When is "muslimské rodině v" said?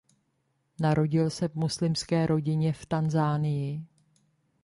1.55-2.85